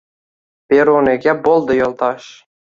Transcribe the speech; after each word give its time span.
Beruniyga 0.73 1.35
boʼldi 1.49 1.77
yoʼldosh. 1.81 2.33